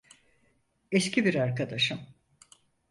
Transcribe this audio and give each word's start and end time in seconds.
Eski 0.91 1.25
bir 1.25 1.35
arkadaşım. 1.35 1.99